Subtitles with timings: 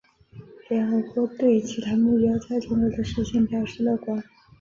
[0.67, 4.19] 联合国对其他目标在中国的实现表示乐观。